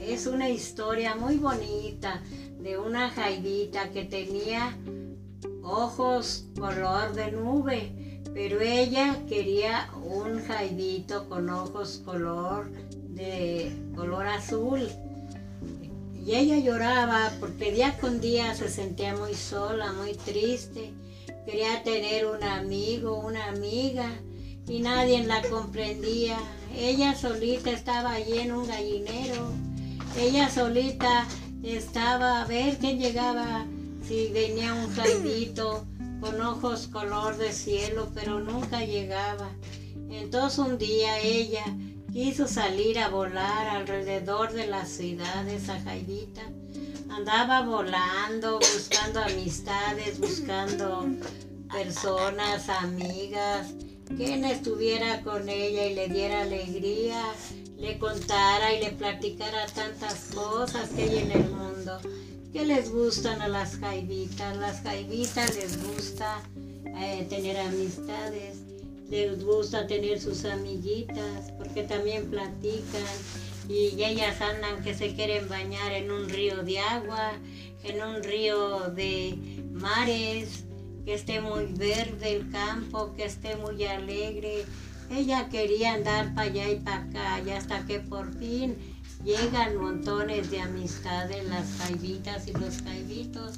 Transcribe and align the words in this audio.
es 0.00 0.26
una 0.26 0.48
historia 0.48 1.14
muy 1.14 1.36
bonita 1.36 2.22
de 2.58 2.76
una 2.76 3.10
jaidita 3.10 3.90
que 3.90 4.04
tenía 4.04 4.76
ojos 5.62 6.46
color 6.58 7.14
de 7.14 7.30
nube, 7.30 8.20
pero 8.34 8.60
ella 8.60 9.20
quería 9.28 9.90
un 10.02 10.42
jaidito 10.44 11.28
con 11.28 11.48
ojos 11.48 12.02
color 12.04 12.70
de 13.10 13.72
color 13.94 14.26
azul. 14.26 14.88
Y 16.26 16.34
ella 16.34 16.58
lloraba 16.58 17.30
porque 17.38 17.70
día 17.70 17.96
con 17.98 18.20
día 18.20 18.54
se 18.54 18.70
sentía 18.70 19.14
muy 19.14 19.34
sola, 19.34 19.92
muy 19.92 20.14
triste. 20.14 20.92
Quería 21.46 21.82
tener 21.84 22.26
un 22.26 22.42
amigo, 22.42 23.20
una 23.20 23.50
amiga 23.50 24.10
y 24.66 24.80
nadie 24.80 25.24
la 25.24 25.42
comprendía. 25.42 26.38
Ella 26.76 27.14
solita 27.14 27.70
estaba 27.70 28.12
allí 28.12 28.38
en 28.38 28.52
un 28.52 28.66
gallinero. 28.66 29.52
Ella 30.18 30.50
solita 30.50 31.26
estaba 31.62 32.42
a 32.42 32.44
ver 32.44 32.78
quién 32.78 32.98
llegaba, 32.98 33.66
si 34.06 34.28
venía 34.28 34.74
un 34.74 34.94
jaidito 34.94 35.86
con 36.20 36.40
ojos 36.40 36.88
color 36.88 37.36
de 37.36 37.52
cielo, 37.52 38.10
pero 38.14 38.40
nunca 38.40 38.84
llegaba. 38.84 39.50
Entonces 40.10 40.58
un 40.58 40.78
día 40.78 41.18
ella 41.20 41.64
quiso 42.12 42.46
salir 42.46 42.98
a 42.98 43.08
volar 43.08 43.68
alrededor 43.68 44.52
de 44.52 44.66
la 44.66 44.84
ciudad, 44.84 45.48
esa 45.48 45.80
jaidita. 45.80 46.42
Andaba 47.10 47.62
volando, 47.62 48.58
buscando 48.58 49.20
amistades, 49.20 50.18
buscando 50.18 51.06
personas, 51.70 52.68
amigas, 52.68 53.68
quien 54.16 54.44
estuviera 54.44 55.22
con 55.22 55.48
ella 55.48 55.86
y 55.86 55.94
le 55.94 56.08
diera 56.08 56.42
alegría, 56.42 57.22
le 57.76 57.98
contara 57.98 58.72
y 58.74 58.82
le 58.82 58.90
platicara 58.92 59.66
tantas 59.66 60.30
cosas 60.34 60.90
que 60.90 61.02
hay 61.02 61.18
en 61.18 61.32
el 61.32 61.50
mundo. 61.50 61.98
que 62.52 62.64
les 62.64 62.92
gustan 62.92 63.42
a 63.42 63.48
las 63.48 63.76
jaibitas? 63.78 64.56
Las 64.56 64.80
jaibitas 64.82 65.56
les 65.56 65.82
gusta 65.82 66.40
eh, 66.96 67.26
tener 67.28 67.58
amistades, 67.58 68.58
les 69.10 69.44
gusta 69.44 69.88
tener 69.88 70.20
sus 70.20 70.44
amiguitas, 70.44 71.52
porque 71.58 71.82
también 71.82 72.30
platican 72.30 73.02
y 73.68 74.02
ellas 74.02 74.40
andan 74.40 74.82
que 74.84 74.94
se 74.94 75.14
quieren 75.14 75.48
bañar 75.48 75.92
en 75.92 76.12
un 76.12 76.28
río 76.28 76.62
de 76.62 76.78
agua, 76.78 77.32
en 77.82 78.02
un 78.02 78.22
río 78.22 78.90
de 78.90 79.36
mares, 79.72 80.64
que 81.04 81.14
esté 81.14 81.40
muy 81.40 81.66
verde 81.66 82.36
el 82.36 82.50
campo, 82.50 83.12
que 83.14 83.24
esté 83.24 83.56
muy 83.56 83.84
alegre. 83.84 84.64
Ella 85.10 85.48
quería 85.48 85.94
andar 85.94 86.34
para 86.34 86.50
allá 86.50 86.70
y 86.70 86.76
para 86.76 86.96
acá, 87.04 87.42
y 87.46 87.50
hasta 87.50 87.84
que 87.86 88.00
por 88.00 88.34
fin 88.38 88.76
llegan 89.24 89.76
montones 89.76 90.50
de 90.50 90.60
amistades, 90.60 91.46
las 91.48 91.66
jaibitas 91.78 92.48
y 92.48 92.52
los 92.52 92.82
jaibitos, 92.82 93.54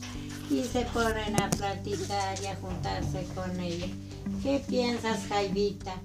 y 0.50 0.62
se 0.62 0.82
ponen 0.86 1.40
a 1.40 1.50
platicar 1.50 2.36
y 2.42 2.46
a 2.46 2.56
juntarse 2.56 3.26
con 3.34 3.58
ella. 3.60 3.86
¿Qué 4.42 4.60
piensas, 4.66 5.26
jaibita? 5.28 6.00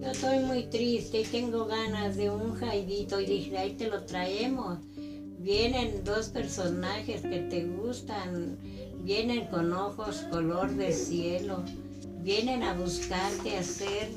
Yo 0.00 0.10
estoy 0.10 0.38
muy 0.40 0.64
triste 0.64 1.20
y 1.20 1.24
tengo 1.24 1.66
ganas 1.66 2.16
de 2.16 2.30
un 2.30 2.54
jaibito, 2.54 3.20
y 3.20 3.26
dije, 3.26 3.58
ahí 3.58 3.72
te 3.72 3.88
lo 3.88 4.04
traemos. 4.04 4.78
Vienen 5.38 6.04
dos 6.04 6.28
personajes 6.28 7.22
que 7.22 7.38
te 7.50 7.64
gustan, 7.64 8.58
vienen 9.06 9.46
con 9.46 9.72
ojos 9.72 10.26
color 10.32 10.68
de 10.74 10.92
cielo, 10.92 11.62
vienen 12.22 12.64
a 12.64 12.74
buscarte, 12.74 13.56
a 13.56 13.60
hacer 13.60 14.10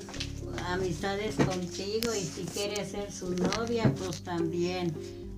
amistades 0.65 1.35
contigo 1.35 2.11
y 2.15 2.21
si 2.21 2.43
quieres 2.45 2.89
ser 2.89 3.11
su 3.11 3.35
novia, 3.35 3.93
pues 3.99 4.23
también. 4.23 4.91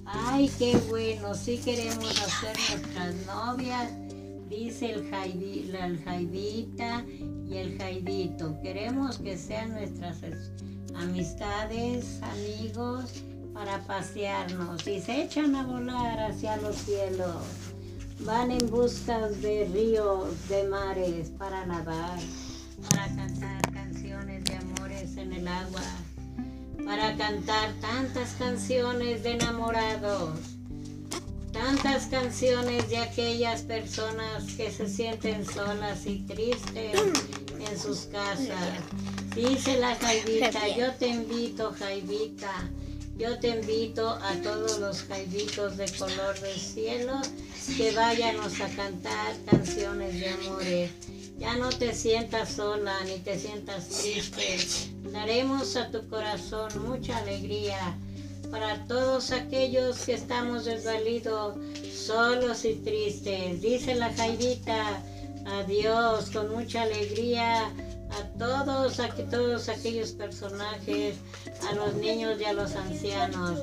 Ay, 0.06 0.50
qué 0.58 0.78
bueno, 0.90 1.36
si 1.36 1.58
queremos 1.58 2.18
hacer 2.22 2.58
nuestras 2.70 3.16
novias, 3.26 3.92
dice 4.50 4.94
el 4.94 5.12
la 5.70 5.98
jaibita 6.06 7.06
y 7.46 7.58
el 7.58 7.78
jaibito. 7.78 8.58
Queremos 8.62 9.18
que 9.18 9.38
sean 9.38 9.74
nuestras 9.74 10.22
amistades, 10.96 12.22
amigos, 12.24 13.22
para 13.54 13.80
pasearnos 13.86 14.88
y 14.88 15.02
se 15.02 15.24
echan 15.24 15.56
a 15.56 15.64
volar 15.66 16.32
hacia 16.32 16.56
los 16.56 16.78
cielos. 16.78 17.71
Van 18.26 18.52
en 18.52 18.70
busca 18.70 19.30
de 19.30 19.68
ríos, 19.74 20.48
de 20.48 20.64
mares, 20.66 21.30
para 21.40 21.66
nadar, 21.66 22.20
para 22.90 23.08
cantar 23.16 23.74
canciones 23.74 24.44
de 24.44 24.56
amores 24.58 25.18
en 25.18 25.34
el 25.34 25.48
agua, 25.48 25.82
para 26.86 27.18
cantar 27.18 27.74
tantas 27.82 28.34
canciones 28.34 29.24
de 29.24 29.32
enamorados, 29.32 30.38
tantas 31.52 32.06
canciones 32.06 32.88
de 32.90 32.98
aquellas 33.00 33.64
personas 33.64 34.44
que 34.56 34.70
se 34.70 34.88
sienten 34.88 35.44
solas 35.44 36.06
y 36.06 36.20
tristes 36.20 36.96
en 37.60 37.80
sus 37.80 38.02
casas. 38.02 38.84
Dice 39.36 39.80
la 39.80 39.96
Jaivita, 39.96 40.68
yo 40.78 40.94
te 40.94 41.08
invito, 41.08 41.74
Jaivita, 41.80 42.70
yo 43.22 43.38
te 43.38 43.50
invito 43.50 44.10
a 44.10 44.34
todos 44.42 44.80
los 44.80 45.04
jaibitos 45.04 45.78
de 45.78 45.86
color 45.92 46.40
del 46.40 46.58
cielo 46.58 47.22
que 47.78 47.92
vayamos 47.92 48.60
a 48.60 48.68
cantar 48.70 49.36
canciones 49.46 50.20
de 50.20 50.30
amores. 50.30 50.92
Ya 51.38 51.56
no 51.56 51.70
te 51.70 51.94
sientas 51.94 52.54
sola 52.54 52.96
ni 53.06 53.20
te 53.20 53.38
sientas 53.38 53.90
triste. 53.90 54.58
Daremos 55.12 55.76
a 55.76 55.92
tu 55.92 56.08
corazón 56.10 56.72
mucha 56.84 57.16
alegría 57.18 57.96
para 58.50 58.88
todos 58.88 59.32
aquellos 59.32 60.00
que 60.00 60.14
estamos 60.14 60.66
desvalidos, 60.66 61.58
solos 61.94 62.66
y 62.66 62.74
tristes. 62.74 63.62
Dice 63.62 63.94
la 63.94 64.12
Jairita, 64.14 65.04
adiós 65.46 66.32
con 66.32 66.52
mucha 66.52 66.82
alegría 66.82 67.72
a 68.12 68.38
todos, 68.38 69.00
a 69.00 69.10
todos 69.30 69.70
aquellos 69.70 70.12
personajes, 70.12 71.16
a 71.70 71.76
los 71.76 71.94
niños 71.96 72.40
y 72.40 72.46
a 72.46 72.54
los 72.54 72.76
ancianos. 72.76 73.62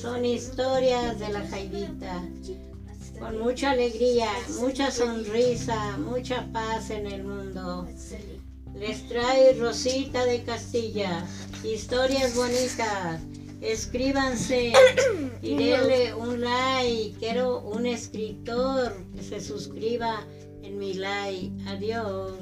Son 0.00 0.24
historias 0.24 1.18
de 1.18 1.28
la 1.30 1.46
Jairita 1.48 2.22
con 3.20 3.38
mucha 3.38 3.72
alegría, 3.72 4.30
mucha 4.58 4.90
sonrisa, 4.90 5.98
mucha 5.98 6.50
paz 6.52 6.90
en 6.90 7.06
el 7.06 7.22
mundo. 7.22 7.86
Les 8.74 9.06
trae 9.08 9.52
Rosita 9.54 10.24
de 10.24 10.42
Castilla, 10.42 11.24
historias 11.62 12.34
bonitas. 12.34 13.20
Escríbanse 13.60 14.72
y 15.42 15.54
denle 15.54 16.14
un 16.14 16.40
like. 16.40 17.18
Quiero 17.18 17.60
un 17.60 17.84
escritor 17.84 19.04
que 19.14 19.22
se 19.22 19.40
suscriba 19.40 20.24
en 20.62 20.78
mi 20.78 20.94
like. 20.94 21.52
Adiós. 21.68 22.38